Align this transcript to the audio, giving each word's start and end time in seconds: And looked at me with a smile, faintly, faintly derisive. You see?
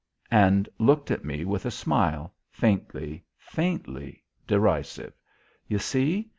And 0.31 0.67
looked 0.79 1.11
at 1.11 1.23
me 1.23 1.45
with 1.45 1.63
a 1.63 1.69
smile, 1.69 2.33
faintly, 2.49 3.23
faintly 3.37 4.23
derisive. 4.47 5.13
You 5.67 5.77
see? 5.77 6.27